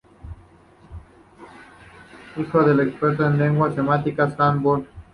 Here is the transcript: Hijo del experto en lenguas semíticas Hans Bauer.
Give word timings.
Hijo 2.35 2.63
del 2.63 2.79
experto 2.79 3.23
en 3.23 3.37
lenguas 3.37 3.75
semíticas 3.75 4.33
Hans 4.39 4.63
Bauer. 4.63 4.87